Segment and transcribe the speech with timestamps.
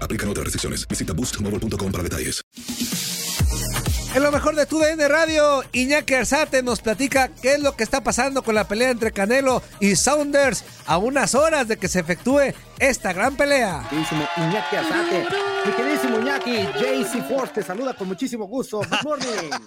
[0.00, 0.86] Aplican otras restricciones.
[0.88, 2.42] Visita boostmobile.com para detalles.
[4.14, 7.84] En lo mejor de tu DN Radio, Iñaki Arzate nos platica qué es lo que
[7.84, 12.00] está pasando con la pelea entre Canelo y Saunders a unas horas de que se
[12.00, 13.86] efectúe esta gran pelea.
[13.90, 15.26] Queridísimo Iñaki Arzate,
[15.66, 18.78] mi queridísimo Iñaki, JC Force te saluda con muchísimo gusto.
[18.78, 19.50] Good morning.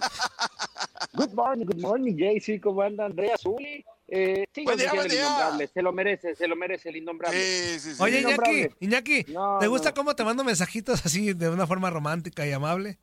[1.14, 3.84] Good morning, good morning, JC, ¿cómo anda Andrea Zuli?
[4.14, 5.22] Eh, sigo Buen día, buen el día.
[5.22, 7.38] innombrable, se lo merece, se lo merece el innombrable.
[7.40, 8.02] Sí, sí, sí.
[8.02, 8.68] Oye, Iñaki.
[8.80, 9.94] Iñaki, No, ¿te gusta no.
[9.94, 12.98] cómo te mando mensajitos así de una forma romántica y amable?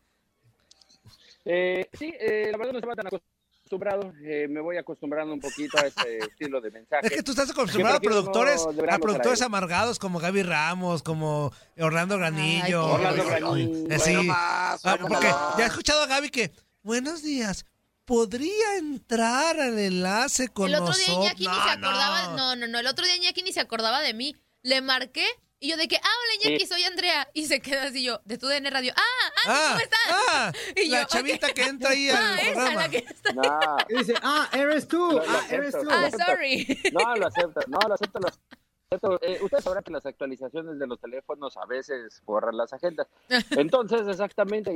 [1.45, 5.77] Eh, sí, eh, la verdad no estaba tan acostumbrado, eh, me voy acostumbrando un poquito
[5.79, 7.07] a este estilo de mensaje.
[7.07, 11.51] Es que tú estás acostumbrado a productores, no a productores amargados como Gaby Ramos, como
[11.79, 12.85] Orlando Granillo.
[12.85, 13.87] Ay, Orlando Granillo.
[13.89, 14.13] eh, sí.
[14.15, 15.27] Bueno, más, Ah, bueno, porque
[15.57, 16.51] ya he escuchado a Gaby que,
[16.83, 17.65] buenos días,
[18.09, 21.25] ¿podría entrar al enlace con el otro día nosotros?
[21.39, 22.35] Iñaki ni se acordaba.
[22.35, 22.55] No.
[22.55, 24.35] no, no, El otro día Iñaki ni se acordaba de mí.
[24.63, 25.25] Le marqué
[25.59, 26.67] y yo de que, ah, hola Iñaki, Sí.
[26.73, 27.29] soy Andrea.
[27.35, 28.93] Y se queda así yo, de tu DN Radio.
[28.97, 29.99] Ah, ah, Ah, ¿cómo estás?
[30.31, 32.81] ah, Y la yo, chavita que entra ahí al Ah, esa, programa.
[32.81, 33.33] la que está.
[33.33, 35.87] No, Y dice, ah, eres tú, Lo- lo ah, eres tú.
[35.91, 36.81] Ah, sorry.
[36.91, 38.57] no, lo acepto, no, lo acepto, lo acepto.
[38.91, 43.05] Eh, ustedes sabrán que las actualizaciones de los teléfonos a veces borran las agendas.
[43.51, 44.75] Entonces, exactamente,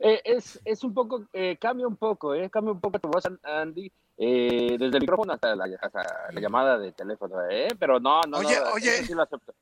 [0.00, 3.22] eh, es, es un poco, eh, cambia un poco, eh, cambia un poco tu voz,
[3.44, 8.20] Andy, eh, desde el micrófono hasta la, hasta la llamada de teléfono, eh, pero no,
[8.22, 9.04] no, Oye, no, oye.
[9.06, 9.54] sí lo acepto.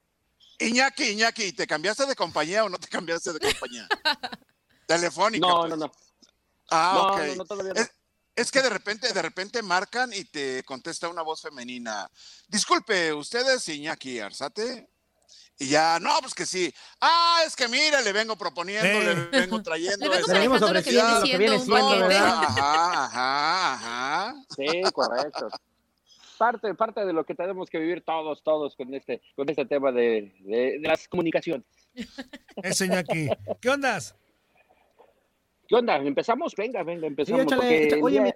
[0.60, 3.86] Iñaki, Iñaki, ¿te cambiaste de compañía o no te cambiaste de compañía?
[4.86, 5.46] Telefónica.
[5.46, 5.70] No, pues.
[5.70, 5.92] no, no.
[6.70, 7.18] Ah, No, ok.
[7.28, 7.80] no, no, todavía no.
[7.82, 7.92] Es,
[8.36, 12.10] es que de repente, de repente marcan y te contesta una voz femenina.
[12.48, 14.88] Disculpe, ¿usted es Iñaki Arzate?
[15.58, 16.72] Y ya, no, pues que sí.
[17.00, 19.28] Ah, es que mira, le vengo proponiendo, Eh.
[19.30, 20.08] le vengo trayendo.
[20.10, 20.98] Le vengo lo que.
[20.98, 24.34] Ajá, ajá, ajá.
[24.56, 25.48] Sí, correcto.
[26.36, 29.92] Parte, parte de lo que tenemos que vivir todos, todos con este, con este tema
[29.92, 31.64] de, de, de las comunicaciones.
[32.56, 33.28] Eso, Iñaki.
[33.60, 34.16] ¿Qué ondas?
[35.69, 35.97] ¿Qué onda?
[35.97, 36.54] ¿Empezamos?
[36.56, 37.42] Venga, venga, Sí, empezamos.
[37.44, 38.32] échale, porque oye, mi-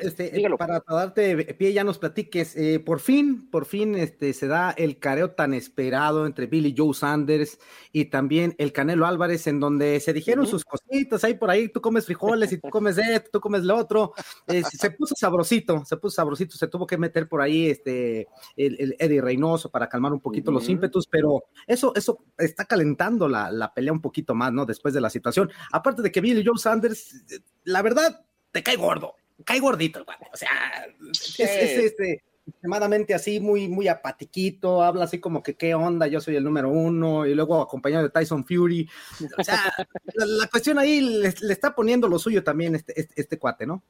[0.00, 0.56] este, Dígalo.
[0.56, 4.98] para darte pie ya nos platiques, eh, por fin, por fin este, se da el
[4.98, 7.58] careo tan esperado entre Billy Joe Sanders
[7.92, 11.80] y también el Canelo Álvarez, en donde se dijeron sus cositas, ahí por ahí tú
[11.80, 14.12] comes frijoles y tú comes esto, tú comes lo otro,
[14.46, 18.26] Eh, se puso sabrosito, se puso sabrosito, se tuvo que meter por ahí este,
[18.56, 23.28] el, el Eddie Reynoso para calmar un poquito los ímpetus, pero eso, eso está calentando
[23.28, 24.64] la, la pelea un poquito más, ¿no?
[24.64, 28.76] Después de la situación, aparte de que Billy Joe Sanders, eh, la verdad, te cae
[28.76, 29.14] gordo
[29.44, 30.26] cae gordito, el cuate.
[30.32, 35.74] O sea, es, es, este, extremadamente así, muy, muy apatiquito, habla así como que qué
[35.74, 38.88] onda, yo soy el número uno, y luego acompañado de Tyson Fury.
[39.36, 39.72] O sea,
[40.14, 43.66] la, la cuestión ahí le, le, está poniendo lo suyo también este, este, este cuate,
[43.66, 43.82] ¿no?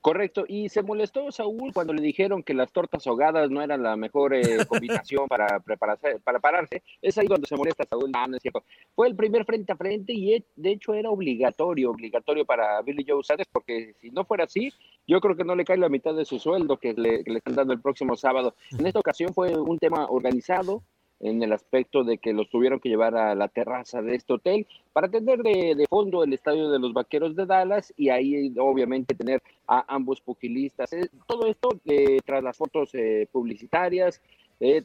[0.00, 3.96] Correcto, y se molestó Saúl cuando le dijeron que las tortas ahogadas no eran la
[3.96, 6.82] mejor eh, combinación para prepararse, para pararse.
[7.02, 8.64] Es ahí donde se molesta Saúl, no, no es cierto.
[8.94, 13.04] Fue el primer frente a frente y eh, de hecho era obligatorio, obligatorio para Billy
[13.06, 14.72] Joe Saunders, porque si no fuera así,
[15.06, 17.38] yo creo que no le cae la mitad de su sueldo que le, que le
[17.38, 18.54] están dando el próximo sábado.
[18.78, 20.82] En esta ocasión fue un tema organizado,
[21.20, 24.66] en el aspecto de que los tuvieron que llevar a la terraza de este hotel
[24.92, 29.42] para tener de, fondo el estadio de los Vaqueros de Dallas y ahí obviamente tener
[29.66, 30.92] a ambos pugilistas.
[30.92, 34.20] Eh, todo esto eh, tras las fotos eh, publicitarias,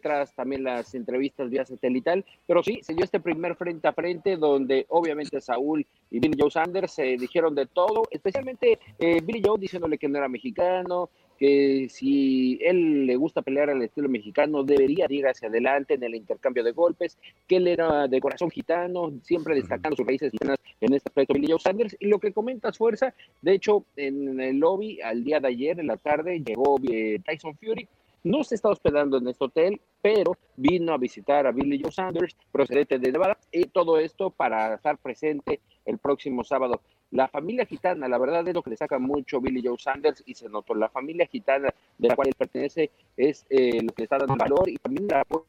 [0.01, 4.37] tras también las entrevistas vía satelital, pero sí, se dio este primer frente a frente
[4.37, 9.97] donde obviamente Saúl y Billy Joe Sanders se dijeron de todo, especialmente Billy Joe diciéndole
[9.97, 15.27] que no era mexicano, que si él le gusta pelear al estilo mexicano, debería ir
[15.27, 17.17] hacia adelante en el intercambio de golpes,
[17.47, 21.51] que él era de corazón gitano, siempre destacando sus raíces gitanas en este aspecto, Billy
[21.51, 25.47] Joe Sanders, y lo que comentas, Fuerza, de hecho, en el lobby, al día de
[25.47, 27.87] ayer, en la tarde, llegó eh, Tyson Fury,
[28.23, 32.35] no se está hospedando en este hotel, pero vino a visitar a Billy Joe Sanders,
[32.51, 36.81] procedente de Nevada, y todo esto para estar presente el próximo sábado.
[37.11, 40.33] La familia gitana, la verdad es lo que le saca mucho Billy Joe Sanders y
[40.33, 40.73] se notó.
[40.73, 44.35] La familia gitana de la cual él pertenece es eh, lo que le está dando
[44.35, 45.45] valor y también el apoyo,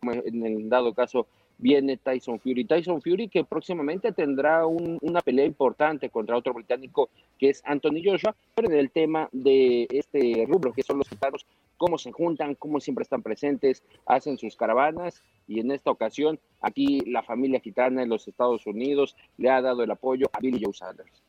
[0.00, 1.26] como en el dado caso
[1.58, 2.64] viene Tyson Fury.
[2.64, 8.34] Tyson Fury que próximamente tendrá una pelea importante contra otro británico que es Anthony Joshua,
[8.54, 11.46] pero en el tema de este rubro que son los gitanos,
[11.76, 17.00] cómo se juntan, cómo siempre están presentes, hacen sus caravanas y en esta ocasión aquí
[17.00, 20.72] la familia gitana en los Estados Unidos le ha dado el apoyo a Billy Joe
[20.72, 21.23] Sanders.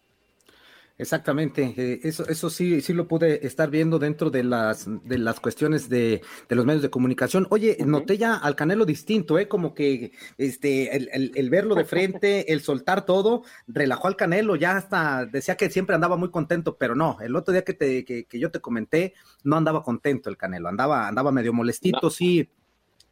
[0.97, 5.41] Exactamente, eh, eso, eso sí, sí lo pude estar viendo dentro de las, de las
[5.41, 7.47] cuestiones de, de los medios de comunicación.
[7.49, 9.49] Oye, noté ya al Canelo distinto, ¿eh?
[9.49, 14.77] Como que este, el, el, verlo de frente, el soltar todo, relajó al Canelo, ya
[14.77, 18.23] hasta decía que siempre andaba muy contento, pero no, el otro día que, te, que,
[18.23, 22.49] que yo te comenté, no andaba contento el Canelo, andaba, andaba medio molestito, sí,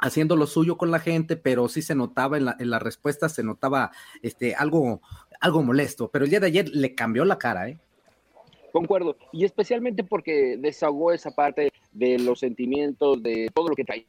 [0.04, 3.30] haciendo lo suyo con la gente, pero sí se notaba en la, en la respuesta,
[3.30, 3.92] se notaba
[4.22, 5.02] este, algo,
[5.44, 7.78] algo molesto, pero el día de ayer le cambió la cara, ¿eh?
[8.72, 14.06] Concuerdo, y especialmente porque desahogó esa parte de los sentimientos, de todo lo que traía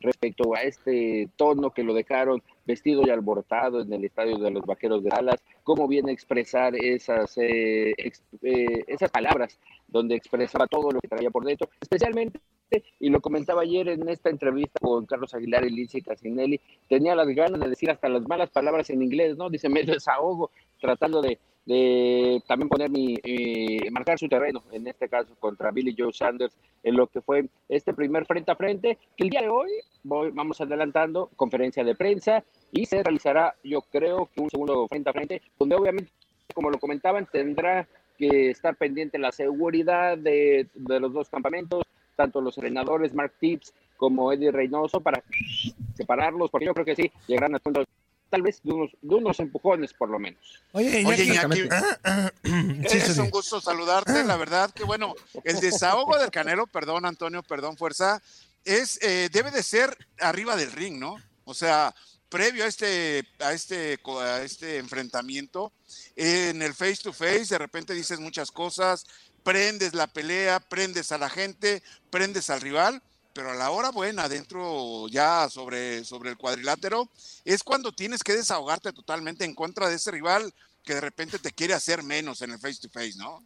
[0.00, 4.64] respecto a este tono que lo dejaron vestido y alborotado en el estadio de los
[4.64, 7.94] Vaqueros de Dallas, cómo viene a expresar esas, eh,
[8.42, 12.40] eh, esas palabras donde expresaba todo lo que traía por dentro, especialmente
[12.98, 17.28] y lo comentaba ayer en esta entrevista con Carlos Aguilar y Lindsay Casinelli, tenía las
[17.28, 19.50] ganas de decir hasta las malas palabras en inglés, ¿no?
[19.50, 23.16] Dice, me desahogo tratando de, de también poner mi,
[23.90, 27.94] marcar su terreno, en este caso contra Billy Joe Sanders, en lo que fue este
[27.94, 29.70] primer frente a frente, que el día de hoy
[30.02, 35.12] voy, vamos adelantando conferencia de prensa y se realizará, yo creo un segundo frente a
[35.12, 36.10] frente, donde obviamente,
[36.54, 41.82] como lo comentaban, tendrá que estar pendiente la seguridad de, de los dos campamentos,
[42.16, 45.22] tanto los entrenadores Mark Tips como Eddie Reynoso para
[45.94, 47.84] separarlos, porque yo creo que sí, llegarán a punto
[48.28, 50.62] tal vez de unos, de unos empujones por lo menos.
[50.72, 51.68] Oye, Iñaki,
[52.82, 55.14] es un gusto saludarte, la verdad que bueno,
[55.44, 58.20] el desahogo del Canelo, perdón Antonio, perdón Fuerza,
[58.64, 61.16] es eh, debe de ser arriba del ring, ¿no?
[61.44, 61.94] O sea,
[62.28, 65.72] previo a este, a este, a este enfrentamiento,
[66.16, 69.06] en el face to face, de repente dices muchas cosas,
[69.46, 73.00] prendes la pelea, prendes a la gente, prendes al rival,
[73.32, 77.08] pero a la hora buena, dentro ya sobre, sobre el cuadrilátero,
[77.44, 80.52] es cuando tienes que desahogarte totalmente en contra de ese rival
[80.84, 83.40] que de repente te quiere hacer menos en el face to face, ¿no?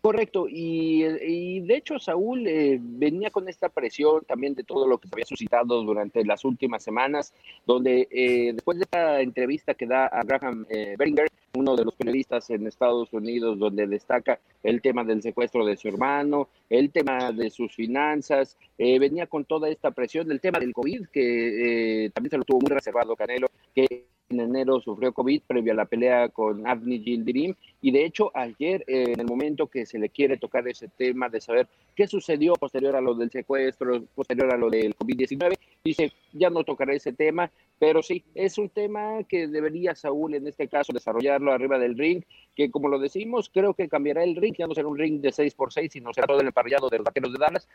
[0.00, 5.08] Correcto, y, de hecho Saúl eh, venía con esta presión también de todo lo que
[5.08, 7.32] se había suscitado durante las últimas semanas,
[7.64, 11.94] donde eh, después de esta entrevista que da a Graham eh, Beringer, uno de los
[11.94, 17.32] periodistas en Estados Unidos, donde destaca el tema del secuestro de su hermano, el tema
[17.32, 22.38] de sus finanzas, venía con toda esta presión, del tema del COVID, que también se
[22.38, 26.66] lo tuvo muy reservado Canelo, que en enero sufrió COVID previo a la pelea con
[26.66, 30.66] Avni Gildirim y de hecho ayer eh, en el momento que se le quiere tocar
[30.66, 34.96] ese tema de saber qué sucedió posterior a lo del secuestro, posterior a lo del
[34.96, 40.34] COVID-19, dice ya no tocaré ese tema, pero sí, es un tema que debería Saúl
[40.34, 42.22] en este caso desarrollarlo arriba del ring,
[42.54, 45.30] que como lo decimos, creo que cambiará el ring, ya no será un ring de
[45.30, 47.68] 6x6, sino será todo el emparrillado de los vaqueros de Dallas,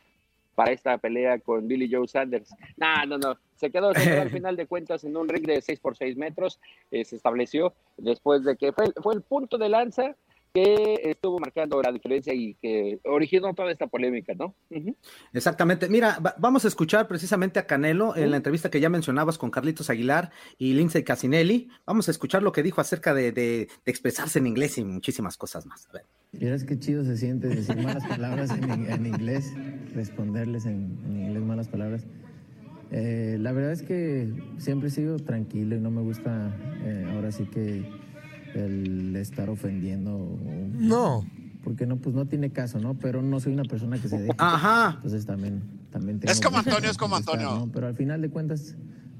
[0.55, 2.53] para esta pelea con Billy Joe Sanders.
[2.77, 3.37] No, no, no.
[3.55, 6.59] Se quedó, al final de cuentas en un ring de 6 por 6 metros.
[6.91, 10.15] Eh, se estableció después de que fue, fue el punto de lanza
[10.53, 14.53] que estuvo marcando la diferencia y que originó toda esta polémica, ¿no?
[15.33, 15.87] Exactamente.
[15.89, 19.49] Mira, va- vamos a escuchar precisamente a Canelo en la entrevista que ya mencionabas con
[19.49, 21.69] Carlitos Aguilar y Lindsay Casinelli.
[21.85, 25.37] Vamos a escuchar lo que dijo acerca de, de- de expresarse en inglés y muchísimas
[25.37, 25.87] cosas más.
[25.89, 26.03] A ver.
[26.33, 29.53] Vieras qué chido se siente decir malas palabras en, en inglés,
[29.95, 32.05] responderles en, en inglés malas palabras.
[32.91, 36.53] Eh, la verdad es que siempre he sido tranquilo y no me gusta
[36.83, 37.83] eh, ahora sí que
[38.53, 40.37] el estar ofendiendo.
[40.73, 41.25] No.
[41.63, 42.95] Porque no, pues no tiene caso, ¿no?
[42.95, 44.33] Pero no soy una persona que se deje.
[44.37, 44.93] Ajá.
[44.95, 47.51] Entonces también, también Es como Antonio, es como Antonio.
[47.51, 47.71] ¿no?
[47.71, 48.75] Pero al final de cuentas,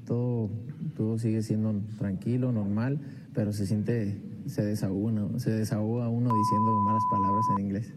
[0.06, 0.50] todo,
[0.96, 2.98] todo sigue siendo tranquilo, normal,
[3.32, 7.92] pero se siente, se desahoga uno, se desahoga uno diciendo malas palabras en inglés.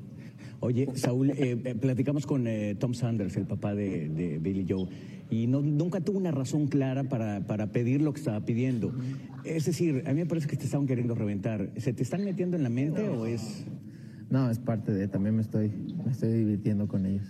[0.59, 4.87] Oye, Saúl, eh, eh, platicamos con eh, Tom Sanders, el papá de, Billy Joe,
[5.29, 8.93] y no- nunca tuvo una razón clara para, para pedir lo que estaba pidiendo.
[9.43, 11.71] Es decir, a mí me parece que te estaban queriendo reventar.
[11.77, 13.65] ¿Se te están metiendo en la mente o es...?
[14.29, 15.69] No, es parte de, también me estoy,
[16.03, 17.27] me estoy divirtiendo con ellos.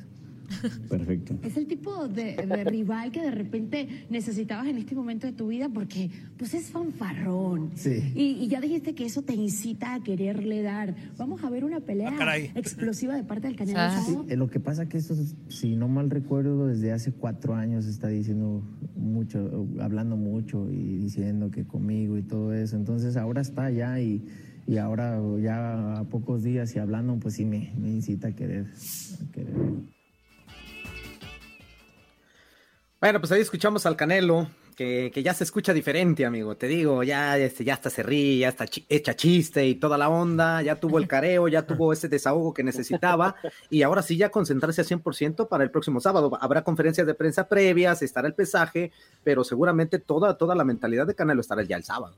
[0.90, 1.38] Perfecto.
[1.44, 5.48] Es el tipo de, de rival que de repente necesitabas en este momento de tu
[5.48, 7.72] vida porque pues es fanfarrón.
[7.76, 8.12] Sí.
[8.16, 10.96] Y, y ya dijiste que eso te incita a quererle dar.
[11.18, 12.52] Vamos a ver una pelea Ah, caray.
[12.56, 13.80] explosiva de parte del Canelo.
[13.90, 14.26] Sí, Sábado.
[14.30, 17.86] eh, lo que pasa que esto, es- si no mal recuerdo, desde hace cuatro años
[17.86, 18.64] está diciendo
[18.96, 19.40] mucho,
[19.78, 22.76] eh, hablando mucho y diciendo que conmigo y todo eso.
[22.76, 24.24] Entonces ahora está ya y,
[24.68, 28.66] y ahora ya a pocos días y hablando, pues sí me, me incita a querer.
[28.68, 29.56] a querer.
[33.06, 36.58] Bueno, pues ahí escuchamos al Canelo, que, que ya se escucha diferente, amigo.
[36.58, 39.96] Te digo, ya, este, ya hasta se ríe, ya está chi- echa chiste y toda
[39.96, 43.36] la onda, ya tuvo el careo, ya tuvo ese desahogo que necesitaba
[43.70, 46.36] y ahora sí ya concentrarse al 100% para el próximo sábado.
[46.42, 48.92] Habrá conferencias de prensa previas, estará el pesaje,
[49.24, 52.16] pero seguramente toda, toda la mentalidad de Canelo estará ya el sábado.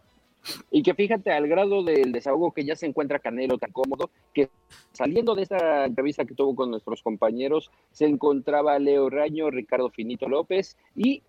[0.72, 4.50] Y que fíjate al grado del desahogo que ya se encuentra Canelo tan cómodo, que
[4.92, 10.27] saliendo de esta entrevista que tuvo con nuestros compañeros, se encontraba Leo Raño, Ricardo Finito
[10.27, 11.22] López y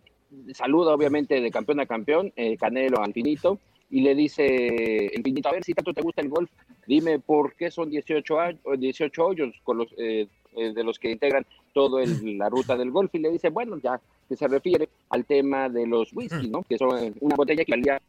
[0.53, 3.59] saluda obviamente de campeón a campeón, eh, Canelo al Finito,
[3.91, 6.51] y le dice el Finito, a ver si tanto te gusta el golf,
[6.87, 11.11] dime por qué son 18, años, 18 hoyos con los, eh, eh, de los que
[11.11, 15.25] integran toda la ruta del golf, y le dice, bueno, ya que se refiere al
[15.25, 16.63] tema de los whisky, ¿no?
[16.63, 18.01] Que son una botella que valía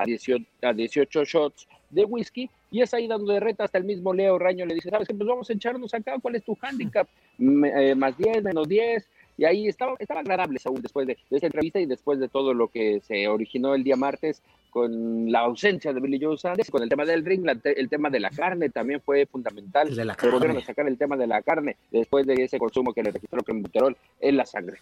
[0.00, 4.14] a 18, a 18 shots de whisky y es ahí donde reta hasta el mismo
[4.14, 5.14] Leo Raño le dice, ¿sabes qué?
[5.14, 7.08] Pues vamos a echarnos acá, ¿cuál es tu handicap?
[7.38, 11.46] Eh, más 10, menos 10 y ahí estaba, estaba agradable Saúl después de, de esta
[11.46, 15.92] entrevista y después de todo lo que se originó el día martes con la ausencia
[15.92, 18.70] de Billy Joe Sanders, con el tema del ring, la el tema de la carne
[18.70, 19.94] también fue fundamental.
[19.94, 23.02] de la volvieron a sacar el tema de la carne después de ese consumo que
[23.02, 24.78] le registró clenbuterol en la sangre.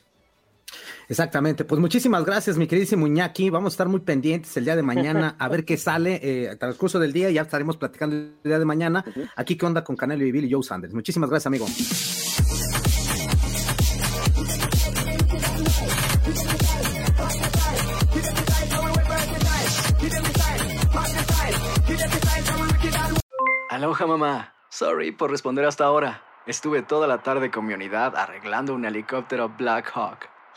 [1.08, 3.48] Exactamente, pues muchísimas gracias, mi queridísimo Iñaki.
[3.48, 6.58] Vamos a estar muy pendientes el día de mañana a ver qué sale eh, al
[6.58, 7.30] transcurso del día.
[7.30, 9.02] Ya estaremos platicando el día de mañana.
[9.34, 10.92] Aquí, ¿qué onda con Canelo y Billy Joe Sanders?
[10.92, 11.66] Muchísimas gracias, amigo.
[23.70, 24.54] Aloha mamá.
[24.68, 26.22] Sorry por responder hasta ahora.
[26.46, 30.38] Estuve toda la tarde con mi unidad arreglando un helicóptero Black Hawk.